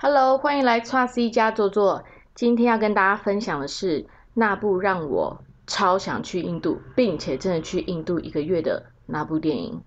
[0.00, 2.04] Hello，欢迎来 x C 家坐坐。
[2.32, 9.72] 今天要跟大家分享的是那部让我超想去印度，并且真的去印度一个月的那部电影《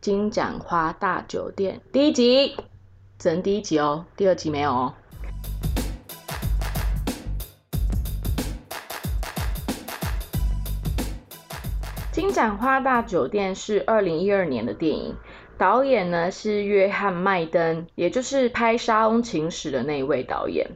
[0.00, 2.54] 金盏花大酒店》第一集，
[3.18, 4.94] 只能第一集哦，第二集没有哦。
[12.20, 15.16] 《金盏花大酒店》是二零一二年的电影。
[15.58, 20.68] 导演呢是约翰麦登，也就是拍《沙翁情史》的那一位导演。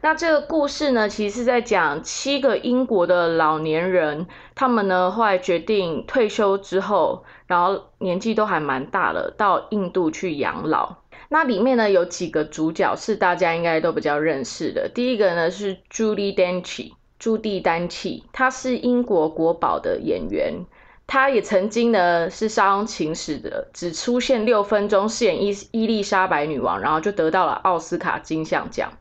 [0.00, 10.96] 那这个故事呢，其实是在讲七个英国的老年人，他们呢后来决定退休之后，然后年纪都还蛮大了，到印度去养老。
[11.28, 14.88] 那里面呢有几个主角是大家应该都比较认识的。
[14.92, 20.64] 第一个呢是 Judy Dench，朱蒂丹契，她是英国国宝的演员。
[21.08, 28.92] 他也曾经呢是《沙翁情史》的，只出现六分钟，饰演伊伊丽莎白女王，然后就得到了奥斯卡金像奖。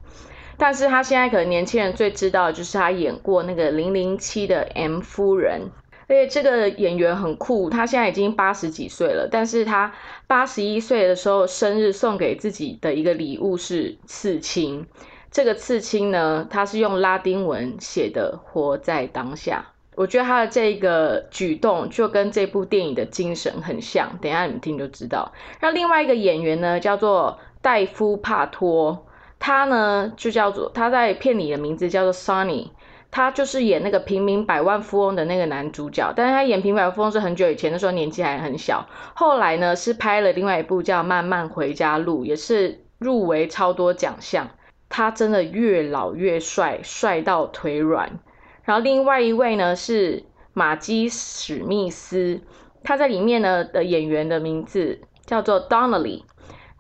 [0.56, 5.70] 但是他现在可能年轻人最知道的就是他演过那个《零零七》的 M 夫人，
[6.08, 9.94] 而且这个演员很酷，他现在已经八十几岁了，但是他
[10.28, 14.88] 八十一岁的时候生日送给自己的一个礼物是刺青，
[15.30, 19.74] 这个刺青呢，他是用拉丁文写的“活在当下”。
[19.98, 25.34] 我觉得他的这个举动就跟这部电影的精神很像，等下你们听就知道。
[25.60, 29.08] 那另外一个演员呢，叫做戴夫帕托，
[29.40, 32.68] 他呢就叫做他在片里的名字叫做 Sunny，
[33.10, 36.14] 他就是演那个平民百万富翁的那个男主角。
[36.16, 38.86] 但是他演平民百万富翁是很久以前的时候，年纪还很小。
[39.16, 44.52] 后来呢是拍了另外一部叫《慢慢回家路》，也是入围超多奖项。
[44.90, 48.20] 他真的越老越帅，帅到腿软。
[48.68, 52.42] 然后另外一位呢是马基史密斯，
[52.84, 56.24] 他在里面呢的演员的名字叫做 Donnelly。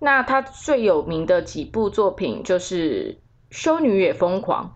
[0.02, 3.14] 那他最有名的几部作品就是
[3.50, 4.76] 《修女也疯狂》，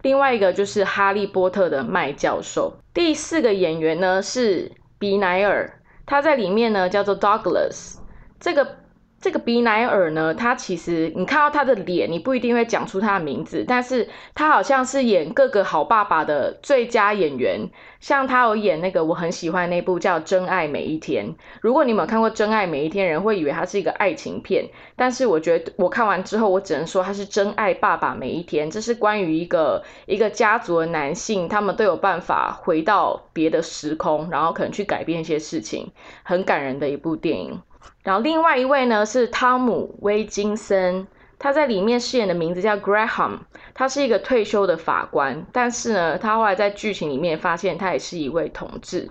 [0.00, 2.78] 另外一个就是《哈利波特》的麦教授。
[2.94, 7.98] 第四个演员呢是比奈尔，他在里面呢叫做 Douglas。
[8.40, 8.87] 这个。
[9.20, 17.68] 这个比奈尔呢，他其实你看到他的脸，你不一定会讲出他的名字，但是他好像是演各个好爸爸的最佳演员。
[17.98, 21.26] 像他有演那个我很喜欢那部叫《真爱每一天》。
[21.60, 24.64] 如果你有看过《真爱每一天》，人会以为它是一个爱情片，
[24.94, 28.70] 但是我觉得我看完之后，我只能说它是真爱爸爸每一天。
[28.70, 35.90] 这是关于一个一个家族的男性，他们都有办法回到别的时空，然后可能去改变一些事情，
[36.22, 37.60] 很感人的一部电影。
[38.02, 41.06] 然后另外一位呢是汤姆·威金森，
[41.38, 43.40] 他在里面饰演的名字叫 Graham，
[43.74, 49.10] 他是一个退休的法官，但是呢，他后来在剧情里面发现他也是一位同志。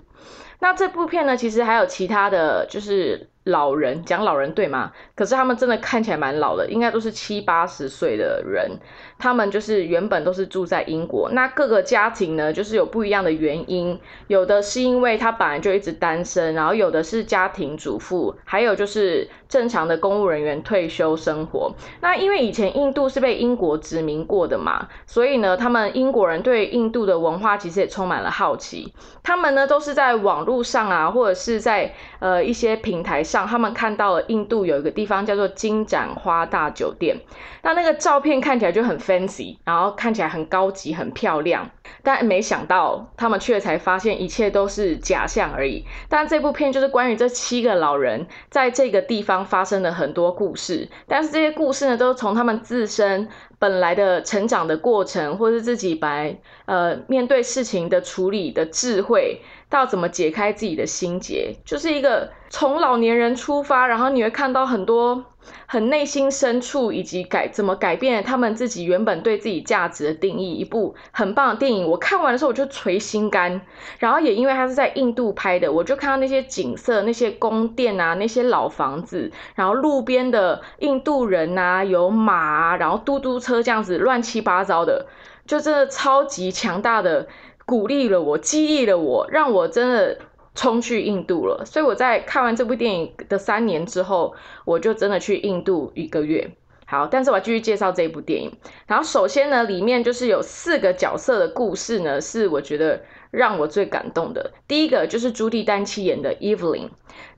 [0.60, 3.28] 那这部片呢，其实还有其他的就是。
[3.44, 4.92] 老人讲老人对吗？
[5.14, 8.78] 可是他们真的看起来蛮老的，应该都是七八十岁的人。
[9.18, 13.98] 他们就是原本都是住在英国，那各个家庭呢，就是有不一样的原因。
[14.28, 21.74] 有的是因为他本来就一直单身，然后有的是家庭主妇，还有就是正常的公务人员退休生活。
[22.00, 28.92] 那因为以前印度是被英国殖民过的嘛，所以呢，他们英国人对印度的文化其实也充满了好奇。
[29.24, 33.46] 他们呢都是在网络上啊，或者是在呃一些平台上。
[33.46, 37.16] 他们看到了印度有一个地方叫做金盏花大酒店，
[37.62, 41.70] 那那个照片看起来就很 fancy，然后看起来很高级、很漂亮。
[42.02, 45.86] 但没想到他们去了才发现一切都是假象而已。
[46.10, 56.36] 但这部片就是关于这七个老人在这个地方发生的很多故事，但是这些故事呢，都是从他们自身本来的成长的过程，或是自己白
[56.66, 59.40] 呃面对事情的处理的智慧。
[59.70, 65.26] 到怎么解开自己的心结，就是一个从老年人出发，然后你会看到很多
[65.66, 70.54] 很内心深处，以及改怎么改变他们自己原本对自己价值的定义。
[70.54, 73.60] 一部很棒的电影，我看完的时候我就捶心肝。
[73.98, 85.06] 然后也因为它是在印度拍的，我就看到那些景色、那些宫殿啊、那些老房子，然后路边的印度人啊，有马啊，然后嘟嘟车这样子乱七八糟的，
[85.46, 87.28] 就真的超级强大的。
[87.68, 90.18] 鼓励了我，激励了我，让我真的
[90.54, 91.66] 冲去印度了。
[91.66, 94.34] 所以我在看完这部电影的三年之后，
[94.64, 96.50] 我就真的去印度一个月。
[96.86, 98.50] 好，但是我要继续介绍这部电影。
[98.86, 104.52] 然后首先呢，里面就是有四个角色的故事呢，是我觉得让我最感动的。
[104.66, 106.88] 第一个就是朱棣丹七演的 Evelyn，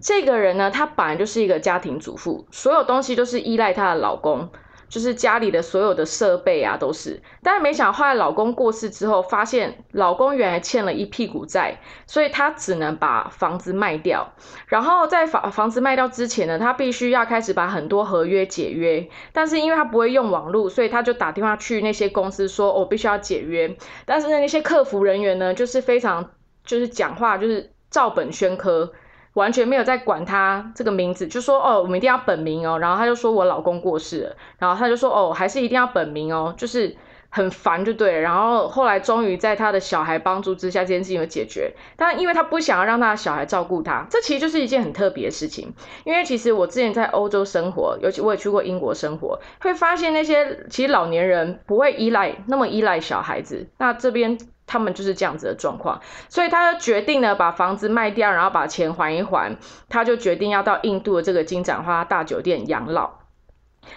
[0.01, 4.49] 这个人呢，她本来就是一个家庭主妇，所有东西都是依赖她的老公。
[4.91, 7.23] 就是家里的所有的设备啊都是。
[7.43, 14.35] 但是没想到后来老公过世之后，发现老公原来欠了一屁股债，所以她只能把房子卖掉。
[14.67, 19.09] 然后在房房子卖掉之前呢，她必须要开始把很多合约解约。
[19.33, 26.31] 但是因为她不会用网络，所以她就打电话去那些公司说：“我必须要解约。”但是，那些客服人员呢，就是非常
[26.65, 28.93] 就是讲话就是照本宣科。
[29.35, 32.79] 完全没有在管他这个名字，就说哦，我们一定要本名哦。
[32.79, 36.97] 然后他就说我老公过世了，然后他就说哦，还是一定要本名哦，就是
[37.29, 38.21] 很烦就对了。
[38.21, 41.73] 然后后来终于在他的小孩帮助之下，这件事情有解决。
[41.97, 45.73] 但因为他不想要让他的小孩照顾他，这其实就是一件很特别的事情。
[46.05, 53.69] 因为其实我之前在欧洲生活，尤其我也去过英国生活，会发现那些其实老年人不会依赖那么依赖小孩子。
[53.79, 54.37] 那这边。
[54.71, 59.57] 他们就是这样子的状况，所以他就决定呢把房子卖掉，然后把钱还一还。
[59.89, 63.19] 他就决定要到印度的这个金盏花大酒店养老。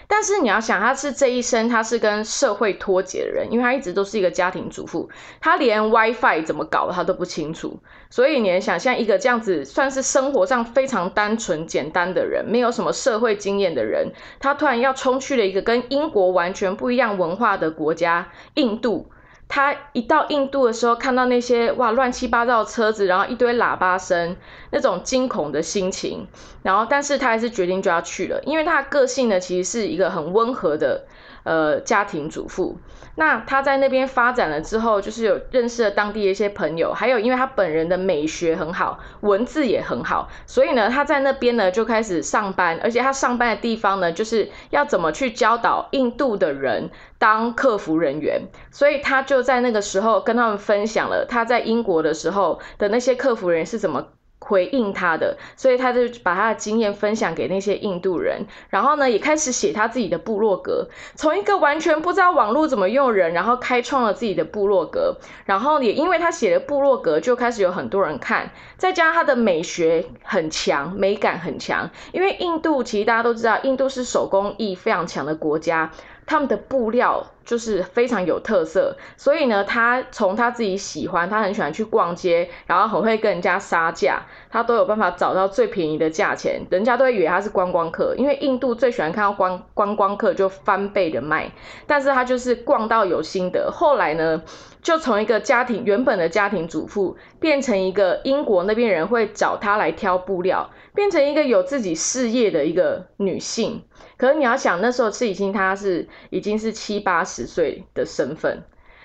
[0.08, 5.08] 但是你要想，他是这一生他是跟社会脱节的人，因为他一直都是一个家庭主妇，
[5.40, 7.78] 他连 WiFi 怎么搞他都不清楚。
[8.10, 19.10] 所以你能想象一个这样子算是生活上非常单纯简单的人，没有什么社会经验的人，他突然要冲去了一个跟英国完全不一样文化的国家——印度。
[19.54, 24.36] 他一到印度的时候，看到那些哇乱七八糟的车子，然后一堆喇叭声，
[24.74, 26.26] 那种惊恐的心情，
[26.62, 31.06] 然后但是他还是决定就要去了，因为他的个性呢，其实是一个很温和的。
[31.46, 32.78] 呃，家庭主妇，
[33.16, 46.88] 那他在那边发展了之后，就是有认识了当地的一些朋友，还有因为他本人的美学很好，文字也很好，所以呢，他在那边呢就开始上班，而且他上班的地方呢，就是要怎么去教导印度的人
[47.18, 54.06] 当客服人员，所以他就在那个时候跟他们分享了他在英国的时候的那些客服人员是怎么。
[54.44, 60.86] 回应他的，所以他就把他的经验分享给那些印度人，然后呢，也开始写他自己的部落格。
[61.14, 68.50] 从一个完全不知道网络怎么用人，然后开创了自己的部落格，然后也因为他写的部落格，就开始有很多人看。
[68.76, 71.90] 再加上他的美学很强，美感很强。
[72.12, 75.90] 因为印度其实大家都知道，印度是手工艺非常强的国家。
[76.26, 91.52] 他们的布料就是非常有特色，所以呢，他从他自己喜欢，他很喜欢去逛街，然后很会跟人家杀价，他都有办法找到最便宜的价钱，人家都会以为他是观光客，因为印度最喜欢看到观观光客就翻倍的卖，
[91.86, 94.42] 但是他就是逛到有心得，后来呢，
[94.82, 103.84] 就从一个家庭原本的家庭主妇，变成一个英国那边人会找他来挑布料，变成一个有自己事业的一个女性。
[104.16, 108.62] 可是你要想，那时候是已经他是已经是七八十十岁的身份，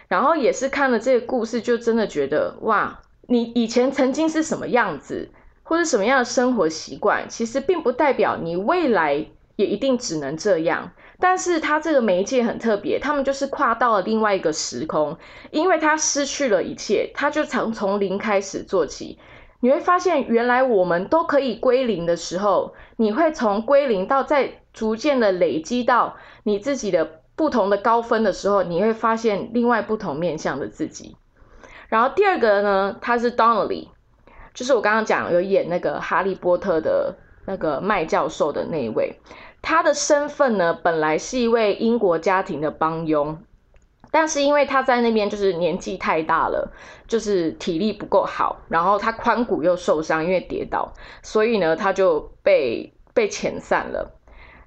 [0.08, 5.30] 然后也是看了这个故事，就真的觉得哇，你以前曾经是什么样子，
[5.64, 10.92] 或者什么样的生活习惯，其实并不代表你未来也一定只能这样。
[11.20, 15.18] 但是他这个媒介很特别，他们就是跨到了另外一个时空，
[15.52, 19.18] 因为他失去了一切，他就从从零开始做起。
[19.62, 31.16] 你会发现，原来我们都可以归零的时候，你会从归零到再逐渐的累积到你自己的不同的高分的时候，你会发现另外不同面向的自己。
[31.88, 33.88] 然后第二个呢，他是 Donnelly，
[34.54, 37.16] 就是我刚刚讲有演那个哈利波特的
[37.46, 39.22] 那个麦教授的那一位，
[39.62, 43.38] 他的身份呢，本来是一位英国家庭的帮佣。
[44.12, 46.74] 但是因为他在那边就是年纪太大了，
[47.08, 50.92] 就是体力不够好，然后他髋骨又受伤，因为跌倒，
[51.24, 54.19] 所以呢他就被被遣散了。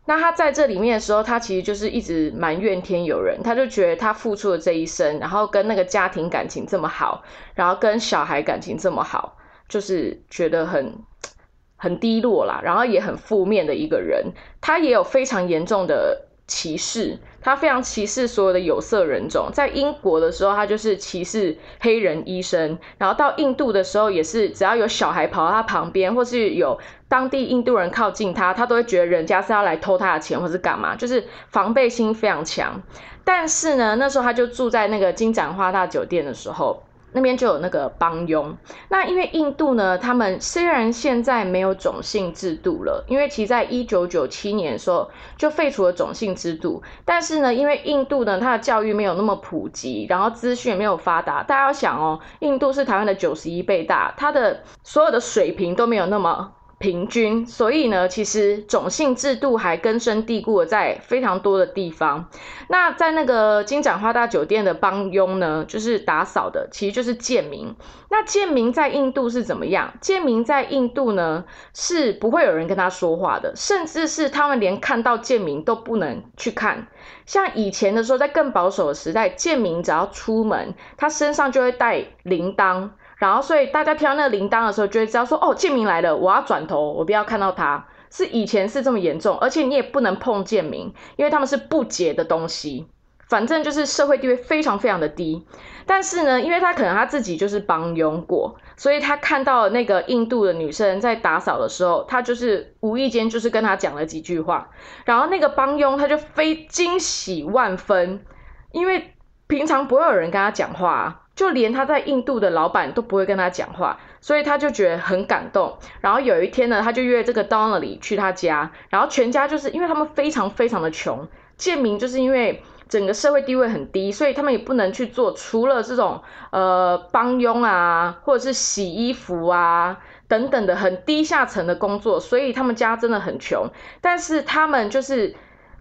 [0.04, 7.22] 那他在这里面的时候，他其实就是一直蛮怨天尤人，他就觉得他付出了这一生，然后跟那个家庭感情这么好，
[7.54, 9.36] 然后跟小孩感情这么好，
[9.68, 10.98] 就是觉得很
[11.76, 16.28] 很低落啦，然后也很负面的一个人，他也有非常严重的。
[16.52, 19.48] 歧视，他非常歧视所有的有色人种。
[19.50, 26.78] 在英国的时候，他就是歧视黑人医生；然后到印度的时候，也是只要有小孩跑到他旁边，或是有
[27.08, 32.82] 当地印度人靠近他，他都会觉得人家是要来偷他的钱，或是干嘛，就是防备心非常强。
[33.24, 36.82] 但是呢，那时候他就住在那个金盏花大酒店的时候。
[37.12, 38.56] 那边就有那个帮佣。
[38.88, 51.42] 那因为印度呢，他们虽然现在没有种姓制度了，因为其实在一九九七年的时候就废除了种姓制度，但是呢，因为印度呢，它的教育没有那么普及，然后资讯也没有发达。
[51.42, 56.52] 大家要想哦，印度是台湾的九十一倍大，它的所有的水平都没有那么。
[56.82, 62.28] 平均，所以呢，其实种姓制度还根深蒂固在非常多的地方。
[62.68, 67.72] 那在那个金盏花大酒店的帮佣呢，就是打扫的，其实就是贱民。
[68.10, 69.94] 那贱民在印度是怎么样？
[70.00, 76.88] 贱民在印度呢是不会有人跟他说话的，甚至是他们连看到贱民都不能去看。
[77.24, 82.90] 像以前的时候，在更保守的时代，贱民只要出门，他身上就会带铃铛。
[83.22, 87.86] 然后，所以大家听到那个铃铛的时候，就会知道说，哦，贱民来了，我要转头，我不要看到他。
[88.10, 92.88] 是以前是这么严重，而且你也不能碰贱民，因为他们是不洁的东西。
[93.28, 95.46] 反正就是社会地位非常非常的低。
[95.86, 104.70] 但是呢，因为他可能他自己就是帮佣过，所以他看到那个印度的女生在打扫的时候，他就是无意间就是跟他讲了几句话，
[105.04, 108.24] 然后那个帮佣他就非惊喜万分，
[108.72, 109.14] 因为
[109.46, 111.20] 平常不会有人跟他讲话。
[111.34, 115.78] 就连他在印度的老板都不会跟他讲话，所以他就觉得很感动。
[116.00, 126.20] 然后有一天呢，他就约这个 Donnelly 去他家，然后全家就是因为他们非常非常的穷，贱民就是因为整个社会地位很低，所以他们也不能去做除了这种
[126.50, 129.98] 呃帮佣啊，或者是洗衣服啊
[130.28, 133.66] 等等的很低下层的工作，所以他们家真的很穷。
[134.02, 135.34] 但是他们就是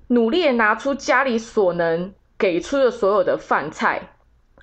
[0.08, 4.11] 努力拿出家里所能给出的所有的饭菜。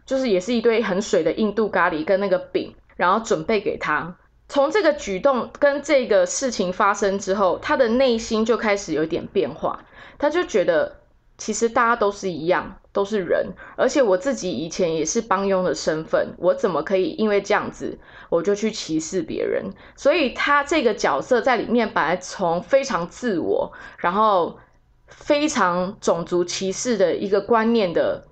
[0.09, 4.17] 就是也是一堆很水的印度咖喱跟那个饼，然后准备给他。
[4.49, 9.85] 从这个举动跟这个事情发生之后，他的内心就开始有点变化。
[10.19, 11.01] 他就觉得
[11.37, 17.99] 其实大家都是一样，都是人，而且我自己以前也是帮佣的身份，我怎么可以因为这样子
[18.31, 19.75] 我就去歧视别人？
[19.95, 24.59] 所以他这个角色在里面本来从非常自我，然后
[25.07, 28.25] 非常种族歧视的一个观念的。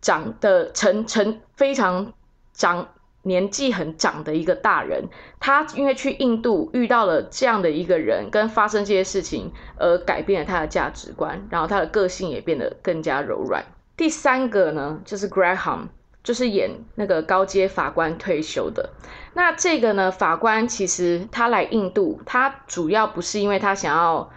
[0.00, 2.12] 长的成成非常
[2.52, 2.88] 长
[3.22, 5.04] 年纪很长的一个大人，
[5.38, 13.64] 他因为去印度遇到了这样的一个人，跟发生这些事情而改变了他的价值观，然后他的个性也变得更加柔软。
[13.96, 15.88] 第三个呢，就是 Graham，
[16.24, 18.88] 就是演那个高阶法官退休的。
[19.34, 24.30] 那这个呢，法官其实他来印度，他主要不是因为他想要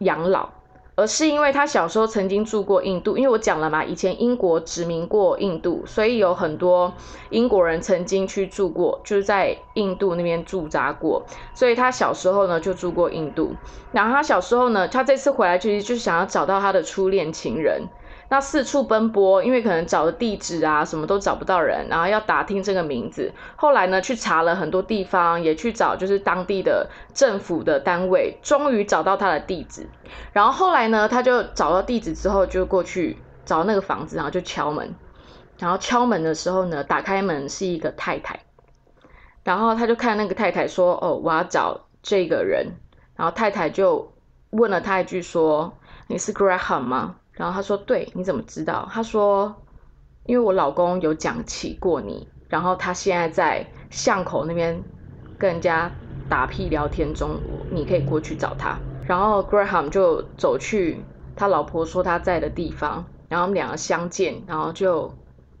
[0.00, 0.50] 养老。
[0.96, 6.92] 而是因为他小时候曾经住过印度，因为我讲了嘛，以前英国殖民过印度，所以有很多
[7.28, 11.22] 英国人曾经去住过，就是在印度那边驻扎过，
[11.52, 13.54] 所以他小时候呢就住过印度。
[13.92, 17.82] 然后他小时候呢，他这次回来其实就是想要找到他的初恋情人。
[18.28, 23.32] 那四处奔波，因为可能找的地址啊什么都找不到人，然后要打听这个名字。
[23.54, 29.88] 后来呢，去查了很多地方，也去找就是当地的政府的单位，终于找到他的地址。
[30.32, 34.94] 然后后来呢，他就找到地址之后，就过去找那个房子，然后就敲门。
[35.58, 38.40] 然后敲门的时候呢，打开门是一个太太，
[39.44, 42.66] 然后他就看那个太太说：“哦，我要找这个人。”
[43.16, 44.12] 然后太太就
[44.50, 45.72] 问了他一句说
[46.08, 49.54] ：“你是 Graham 吗？”然后他说：“对，你怎么知道？”他说
[50.24, 54.82] ：“因为我老公有讲起过你，然后他现在在巷口那边
[55.38, 55.90] 跟人家
[56.28, 57.38] 打屁聊天中，
[57.70, 61.00] 你可以过去找他。”然后 Graham 就走去
[61.36, 65.14] 他老婆说他在的地方，然后我们两个相见，然后就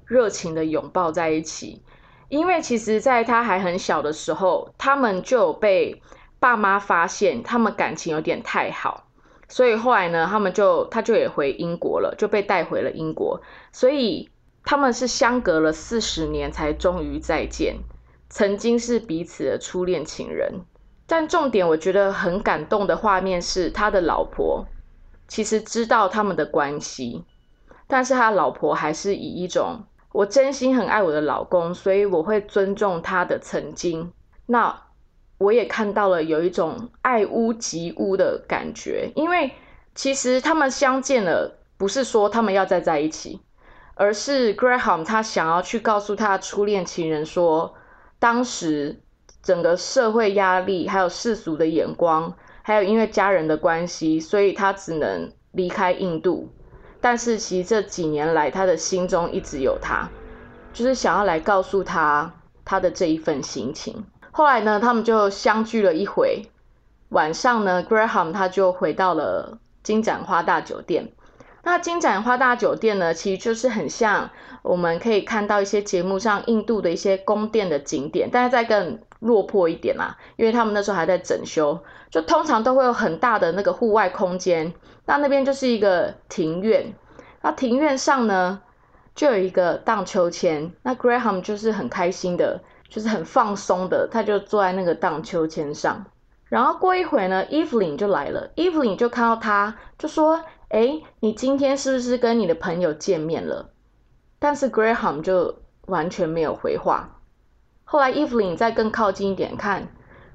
[0.04, 1.84] 热情的拥抱在一起。
[2.28, 6.02] 因为其实在他还很小的时候，他们就有被
[6.40, 9.05] 爸妈发现他们感情有点太好。
[9.48, 13.40] 所以后来呢，他们就他就也回英国了，就被带回了英国。
[13.72, 14.28] 所以
[14.64, 17.76] 他们是相隔了四十年才终于再见，
[18.28, 20.62] 曾经是彼此的初恋情人。
[21.06, 24.66] 但重点我觉得很感动的画面是，他的老婆
[25.28, 27.24] 其实知道他们的关系，
[27.86, 34.12] 但是他老婆还是以一种我真心很爱我的老公，所以我会尊重他的曾经。
[34.46, 34.85] 那。
[35.38, 39.52] 我也看到了有一种爱屋及乌的感觉，因为
[39.94, 43.40] 其实他们相见了，不是说他们要再在一起，
[43.94, 47.74] 而是 Graham 他想要去告诉他初恋情人说，
[48.18, 49.02] 当时
[49.42, 56.50] 整个社会压力，还有世俗的眼光，还有因为家人的关系，所以他只能离开印度。
[57.00, 60.08] 但是其实这几年来，他的心中一直有他，
[60.72, 64.04] 就是想要来告诉他他的这一份心情。
[64.36, 66.42] 后来呢，他们就相聚了一回。
[67.08, 71.12] 晚上呢，Graham 他就回到了金盏花大酒店。
[71.62, 74.28] 那金盏花大酒店呢，其实就是很像
[74.60, 81.82] 我们可以看到一些节目上印度的一些宫殿的景点，但是再更落魄一点啦，因为他们那时候还在整修。
[82.10, 84.74] 就通常都会有很大的那个户外空间，
[85.06, 86.92] 那那边就是一个庭院。
[87.40, 88.60] 那庭院上呢，
[89.14, 90.70] 就有一个荡秋千。
[90.82, 92.60] 那 Graham 就是很开心的。
[92.88, 96.04] 就是很放松的，他就坐在那个荡秋千上，
[96.44, 103.70] 然后过一会呢，Evelyn 就来了，Evelyn 就看到他，就说：“哎，你今天是不是跟你的朋友见面了？”
[104.38, 107.20] 但是 Graham 就完全没有回话。
[107.84, 109.88] 后来 Evelyn 再更靠近一点看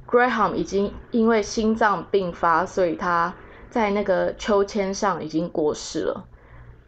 [0.08, 3.34] ，Graham 已经因为心脏病发，所以他
[3.70, 6.26] 在那个秋千上已经过世了。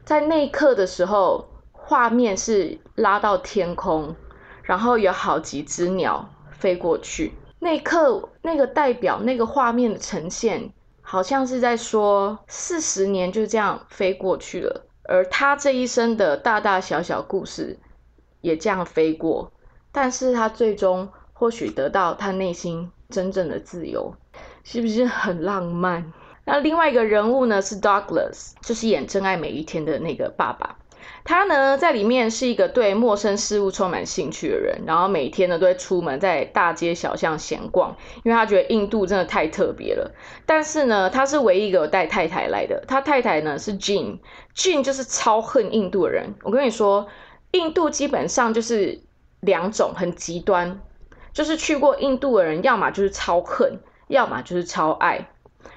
[0.03, 4.15] 在那一刻的时候，画面是拉到天空，
[4.63, 7.33] 然后有好几只鸟飞过去。
[7.59, 17.79] 那一刻，那个代表那个画面的呈现，好像是在说四十年就这样飞过去了，而他这一生的大大小小故事
[18.41, 19.51] 也这样飞过，
[19.91, 24.13] 但是他最终或许得到他内心真正的自由，
[24.63, 26.11] 是不是很浪漫？
[26.45, 30.77] 那另外一个人物呢是 Douglas，就是演《真爱每一天》的那个爸爸。
[31.23, 40.11] 他呢在里面是一个对陌生事物充满兴趣的人，然后每天呢都会出门在大街小巷闲逛，因为他觉得印度真的太特别了。
[40.45, 42.83] 但是呢，他是唯一一个有带太太来的。
[42.87, 46.35] 他太太呢是 Jean，Jean 就是超恨印度的人。
[46.43, 47.07] 我跟你说，
[47.51, 49.01] 印度基本上就是
[49.41, 50.81] 两种很极端，
[51.31, 55.29] 就是去过印度的人，要么就是超恨，要么就是超爱。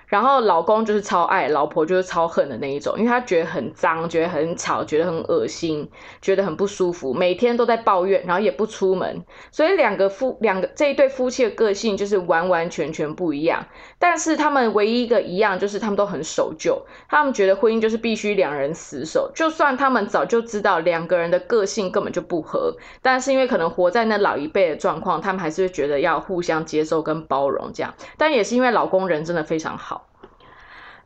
[0.07, 5.91] 然后老公就是超爱，老婆就是超恨的那一种，因为他觉得很脏，觉得很吵，觉得很恶心，
[6.23, 9.25] 觉得很不舒服，每天都在抱怨，然后也不出门。
[9.51, 13.67] 所以两个夫两个这一对夫妻的个性就是完完全全不一样。
[13.99, 27.95] 但是他们唯一一个一样就是他们都很守旧，他们觉得婚姻就是必须两人死守，就算他们早就知道两个人的个性根本就不合，但是因为可能活在那老一辈的状况，他们还是会觉得要互相接受跟包容这样。
[28.17, 29.96] 但也是因为老公人真的非常好。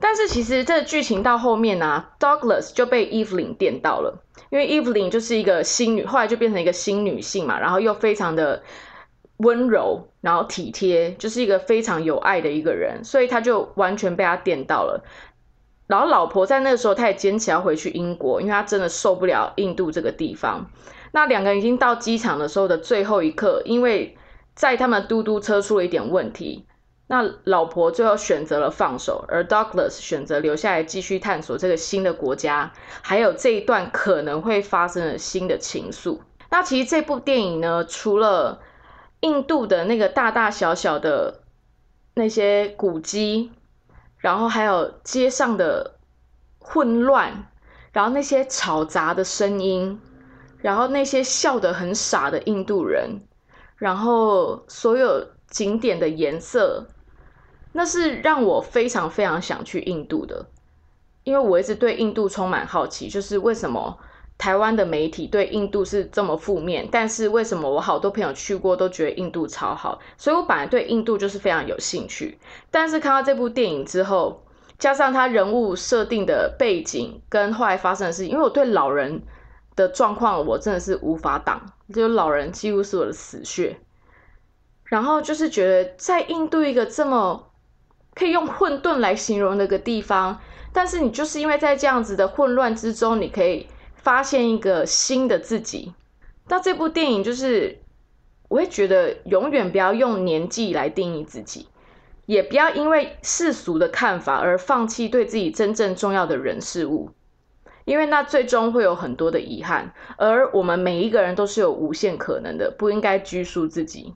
[0.00, 8.62] 但是其实这剧情到后面呢，Douglas 就被 Evelyn 电到了，因为 Evelyn 就是一个新女，后来就变成一个新女性嘛，然后又非常的
[9.36, 15.04] 温柔，然后体贴，就是一个非常有爱的一个人，所以他就完全被他电到了。
[15.86, 20.70] 然后老婆在那个时候，她也坚持要回去英国，因为她真的受不了印度这个地方。
[21.12, 24.16] 那两个人已经到机场的时候的最后一刻，因为
[24.54, 26.64] 在他们嘟嘟车出了一点问题。
[27.12, 36.20] 那老婆最后选择了放手，而 Douglas 选择留下来继续探索这个新的国家，还有这一段可能会发生的新的情愫。
[36.50, 38.60] 那其实这部电影呢，除了
[39.22, 41.40] 印度的那个大大小小的
[42.14, 43.50] 那些古迹，
[44.18, 45.96] 然后还有街上的
[46.60, 47.48] 混乱，
[47.90, 50.00] 然后那些吵杂的声音，
[50.58, 53.20] 然后那些笑得很傻的印度人，
[53.76, 56.86] 然后所有景点的颜色。
[57.72, 60.44] 那是让我非常非常想去印度的，
[61.22, 63.96] 因为我一直对印度充满好奇，就是为什么
[64.36, 72.38] 台湾的媒体对印度是这么负面，但是为什么我好多朋友去过都觉得印度超好，所以我本来对印度就是非常有兴趣，
[72.72, 74.42] 但是看到这部电影之后，
[74.78, 79.22] 加上他人物设定的背景跟后来发生的事情，因为我对老人
[79.76, 83.78] 的状况我真的是无法挡，就老人几乎是我的死穴，
[84.84, 87.46] 然后就是觉得在印度一个这么。
[88.20, 90.38] 可以用混沌来形容那个地方，
[90.74, 95.94] 但是你就是因为在这样子的混乱之中，你可以发现一个新的自己。
[96.48, 97.78] 那这部电影就是，
[98.50, 101.68] 我会觉得永远不要用年纪来定义自己，
[102.26, 107.08] 也不要因为世俗的看法而放弃对自己真正重要的人事物，
[107.86, 109.94] 因为那最终会有很多的遗憾。
[110.18, 114.12] 而我们每一个人都是有无限可能的，不应该拘束自己。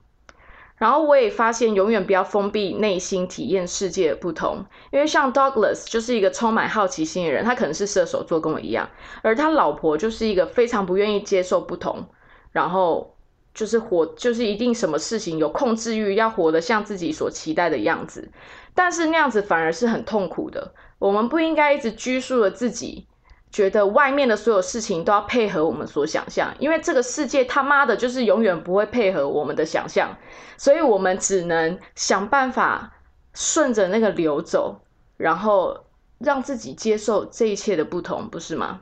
[0.77, 4.65] 然后我也发现，永远不要封闭内心，体验世界的不同。
[4.91, 8.89] 因为像 Douglas 就是一个充满好奇心的人，他可能是射手座，跟我一样。
[9.21, 12.05] 而他老婆就是一个非常不愿意接受不同，
[12.51, 13.15] 然后
[13.53, 18.29] 就是活，就是一定什么事情有控制欲，要活得像自己所期待的样子。
[18.73, 20.73] 但是那样子反而是很痛苦的。
[20.99, 23.07] 我们不应该一直拘束了自己。
[23.55, 30.17] 觉得外面的所有事情都要配合我们所想象，因为这个世界他妈的就是永远不会配合我们的想象，
[30.57, 32.91] 所以我们只能想办法
[33.33, 34.81] 顺着那个流走，
[35.15, 35.85] 然后
[36.19, 38.81] 让自己接受这一切的不同，不是吗？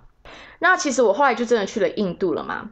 [0.57, 2.71] 那其实我后来就真的去了印度了嘛，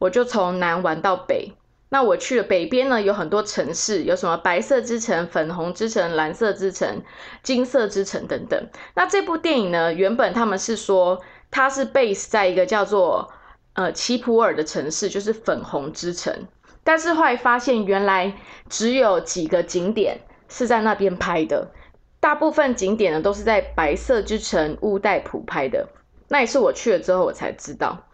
[0.00, 1.52] 我就从南玩到北。
[1.88, 7.04] 那我去了北边呢，有很多城市，有什么白色之城、粉红之城、蓝色之城、
[7.44, 8.68] 金色之城等等。
[8.94, 11.22] 那这部电影呢，原本他们是说。
[11.50, 13.32] 它是 base 在一个叫做
[13.74, 16.46] 呃奇普尔的城市，就是粉红之城。
[16.84, 18.34] 但是后来发现，原来
[18.68, 21.72] 只有几个景点是在那边拍的，
[22.20, 25.88] 大部分景点呢都是在白色之城乌代普拍的。
[26.28, 28.06] 那也是我去了之后我才知道。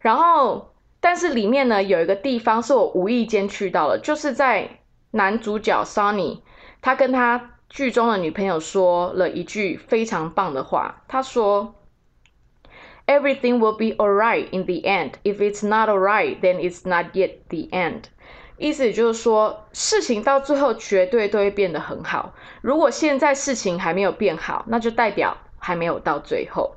[0.00, 4.78] 然后，但是里面呢有一个地方是我无意间去到了，就是在
[5.10, 6.40] 男主角 Sunny
[6.80, 11.74] 他跟他剧中的女朋友说了一句非常棒的话，他说
[13.10, 15.14] ：“Everything will be alright in the end.
[15.24, 18.04] If it's not alright, then it's not yet the end.”
[18.56, 22.34] 意思就是说，事情到最后绝对都会变得很好。
[22.60, 26.76] 如果现在事情还没有变好，那就代表还没有到最后。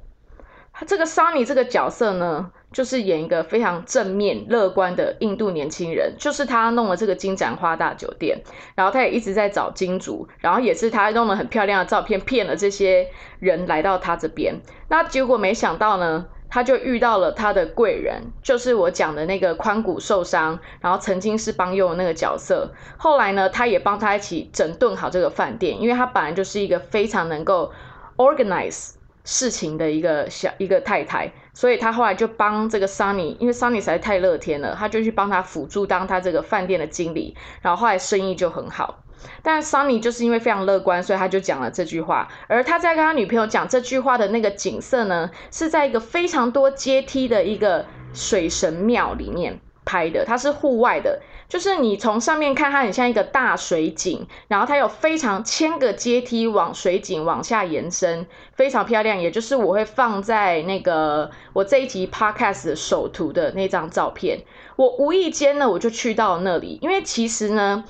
[0.88, 6.14] 这个 Sunny 这个角色呢，就是演一个非常正面、乐观的印度年轻人。
[6.18, 8.42] 就是他弄了这个金盏花大酒店，
[8.76, 13.08] 然后他也一直在找金主，然后也是他弄了很漂亮的照片，骗了这些
[13.40, 14.56] 人来到他这边。
[14.90, 16.26] 那结果没想到呢？
[16.50, 22.72] 他就遇到了他的贵人，就是我讲的那个髋骨受伤，然后曾经是帮佣的那个角色。
[22.96, 27.72] 后来呢，他也帮他一起整顿好这个饭店，因为他本来就是一个非常能够
[28.18, 28.92] organize
[29.24, 39.00] 事情的一个小一个太太，所以他后来就帮这个 Sunny，因为 Sunny 实在太乐天了，他就去帮他辅助当他这个饭店的经理，然后后来生意就很好。
[39.42, 42.28] 但 Sunny 就是因为非常乐观，所以他就讲了这句话。
[42.48, 50.24] 而他在跟他女朋友讲这句话的那个景色呢，是在一个非常多阶梯的一个水神庙里面拍的。
[50.26, 59.20] 它是户外的，就是你从上面看，它很像一个大水井，然后它有非常千个阶梯往水井往下延伸，非常漂亮。
[59.20, 64.42] 也就是我会放在那个我这一集 Podcast 首图的那张照片。
[64.76, 67.84] 我无意间呢，我就去到那里，因为其实呢。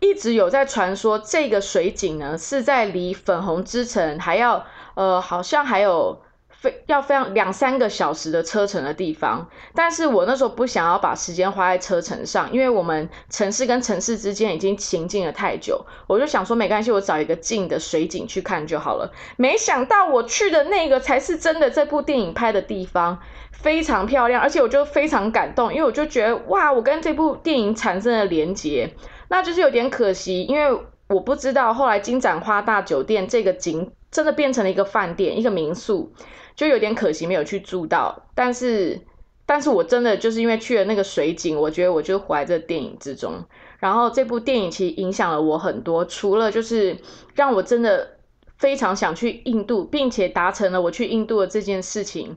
[0.00, 6.20] 一直有在传说，这个水井呢是在离粉红之城还要呃，好像还有
[6.60, 9.48] 非要非常两三个小时的车程的地方。
[9.74, 19.12] 但是我那时候不想要把时间花在车程上，因为我们城市跟城市之间已经行进了太久，我就想说没关系，我找一个近的水景去看就好了。
[19.36, 23.20] 没想到我去的那个才是真的这部电影拍的地方，
[23.52, 28.92] 非常漂亮，而且我就非常感动，因为我就觉得哇，我跟这部电影产生了连结。
[29.28, 36.12] 那就是有点可惜，因为我不知道后来金盏花大酒店这个景真的变成了一个饭店、一个民宿，
[36.58, 38.26] 就有点可惜没有去住到。
[38.34, 39.00] 但是，
[39.46, 43.44] 但是我真的就是因为去了那个水景，我觉得我就活在这电影之中。
[43.78, 46.96] 然后这部电影其实影响了我很多，除了就是
[47.36, 48.18] 让我真的
[48.56, 52.36] 非常想去印度，并且达成了我去印度的这件事情。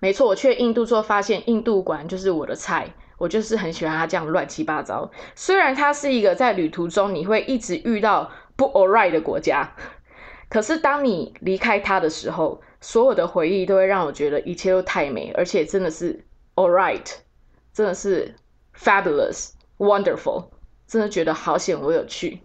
[0.00, 2.94] 没错，我去印度之后发现，印度果然就是我的菜。
[3.18, 5.08] 我就是很喜欢他这样乱七八糟。
[5.36, 9.76] 虽然它是一个在旅途中你会一直遇到不 alright 的国家，
[10.48, 16.22] 可是当你离开它的时候，所有的回忆都会让我觉得一切都太美，而且真的是
[16.56, 17.10] all right，
[17.72, 18.34] 真的是
[18.76, 20.48] fabulous，wonderful，
[20.86, 22.40] 真的觉得好险我有去。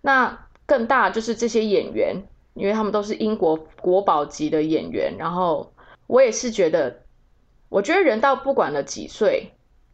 [0.00, 2.22] 那更大就是这些演员，
[2.54, 5.72] 因为他们都是英国国宝级的演员，然后
[6.06, 7.02] 我也是觉得，
[7.68, 9.50] 我觉得人到不管了几岁。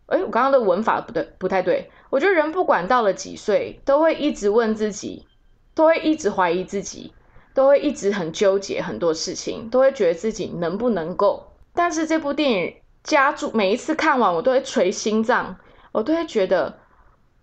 [0.07, 1.89] 哎，我刚刚的文法不对，不太对。
[2.11, 5.25] 我觉得人不管到了几岁，都会一直问自己，
[5.73, 7.15] 都会一直怀疑自己，
[7.55, 11.53] 都会一直很纠结很多事情，都会觉得自己能不能够。
[11.75, 15.57] 但是这部电影加注，每一次看完我都会捶心脏，
[15.93, 16.79] 我都会觉得，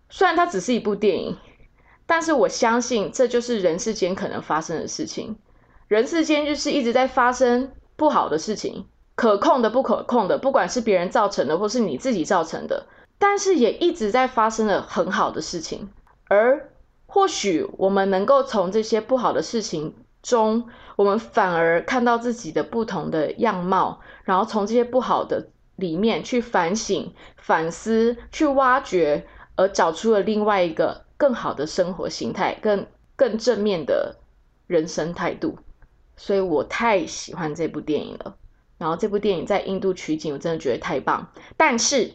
[0.10, 1.38] 虽然它只是一部电影，
[2.06, 5.38] 但是我相信这就是人世间可能发生的事情。
[5.88, 8.86] 人世间就是一直在发生不好的事情。
[9.15, 12.86] 可控的、不可控的，不管是别人造成的，或是你自己造成的，
[13.17, 15.89] 但是也一直在发生了很好的事情。
[16.28, 16.70] 而
[17.08, 34.17] 或许我们能够从这些不好的事情中，我们反而看到自己的不同的样貌，然后从这些不好的里面去反省、反思、去挖掘，而找出了另外一个更好的生活形态，更更正面的
[34.67, 35.58] 人生态度。
[36.17, 38.36] 所以我太喜欢这部电影了。
[38.78, 41.32] 然后这部电影在印度取景，我真的觉得太棒。
[41.56, 42.12] 但是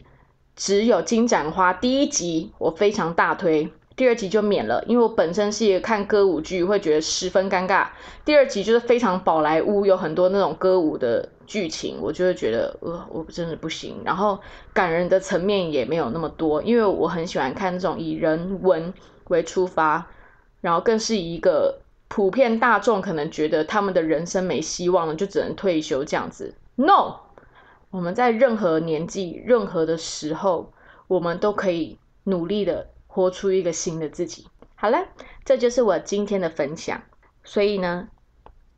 [0.55, 7.87] 只有金盏花第一集我非常大推，第二集就免了，因为我本身是一个看歌舞剧会觉得十分尴尬。
[8.25, 14.01] 第二集就是非常宝莱坞，有很多那种歌舞的剧情，我就会觉得呃，我真的不行。
[14.03, 14.39] 然后
[14.73, 18.93] 感人的层面也没有那么多，因为我很喜欢看那种以人文
[19.29, 20.07] 为出发，
[20.61, 21.79] 然后更是一个。
[22.09, 26.53] 普遍大众可能觉得他们的人生没希望了，就只能退休这样子。
[26.75, 27.15] No，
[27.89, 30.71] 我们在任何年纪、任何的时候，
[31.07, 34.47] 我们都可以努力的活出一个新的自己。
[34.73, 35.07] 好了，
[35.45, 37.03] 这就是我今天的分享。
[37.43, 38.09] 所以呢，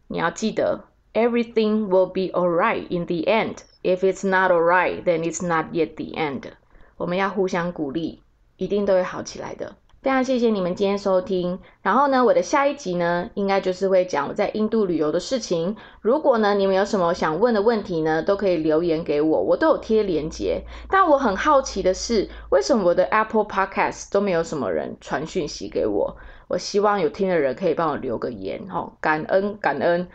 [0.08, 3.60] 你要记得，everything will be alright in the end.
[3.82, 6.52] If it's not alright, then it's not yet the end.
[6.98, 8.24] 我们要互相鼓励，
[8.58, 9.78] 一定都会好起来的。
[10.06, 11.58] 非常谢谢你们今天收听。
[11.82, 15.76] 然后呢，我的下一集呢，应该就是会讲我在印度旅游的事情。
[16.00, 20.62] 如果呢，你们有什么想问的问题呢，都可以留言给我，我都有贴链接。
[20.92, 26.16] 但我很好奇的是，为什么我的 Apple Podcast 都没有什么人传讯息给我？
[26.48, 30.08] 我希望有听的人可以帮我留个言，吼，感恩感恩。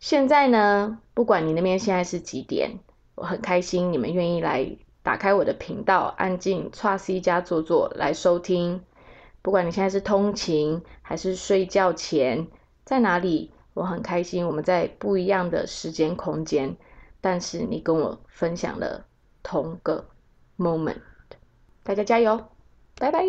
[0.00, 2.80] 现在呢，不管你那边现在是几点，
[3.14, 8.82] 我很开心你们愿意来打开我的频道，按进 t r C 加坐坐来收听。
[9.42, 12.46] 不管你现在是通勤还是睡觉前，
[12.84, 14.46] 在哪里，我很开心。
[14.46, 16.76] 我们在不一样的时间空间，
[17.20, 19.06] 但是你跟我分享了
[19.42, 20.06] 同个
[20.58, 21.00] moment。
[21.82, 22.48] 大家加油，
[22.98, 23.24] 拜拜。